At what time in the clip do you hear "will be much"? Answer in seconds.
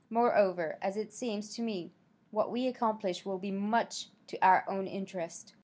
3.23-4.07